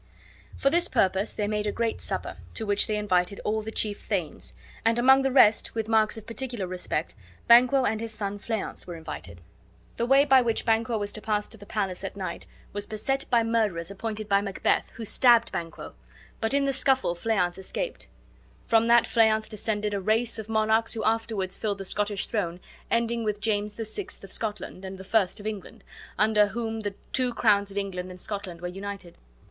[0.57, 4.01] For this purpose they made a great supper, to which they invited all the chief
[4.01, 7.13] thanes; and among the rest, with marks of particular respect,
[7.47, 9.41] Banquo and his son Fleance were invited.
[9.97, 13.25] The way by which Banquo was to pass to the palace at night was beset
[13.29, 15.93] by murderers appointed by Macbeth, who stabbed Banquo;
[16.39, 18.07] but in the scuffle Fleance escaped.
[18.65, 22.59] From that Fleance descended a race of monarchs who afterward filled the Scottish throne,
[22.89, 25.83] ending with James the Sixth of Scotland and the First of England,
[26.17, 29.15] under whom the two crowns of England and Scotland were united.